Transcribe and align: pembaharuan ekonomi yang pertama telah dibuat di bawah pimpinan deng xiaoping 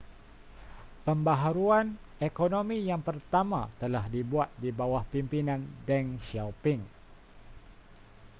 pembaharuan 1.05 1.87
ekonomi 2.29 2.77
yang 2.89 3.01
pertama 3.09 3.61
telah 3.81 4.05
dibuat 4.15 4.49
di 4.63 4.69
bawah 4.79 5.03
pimpinan 5.11 5.61
deng 5.87 6.07
xiaoping 6.27 6.81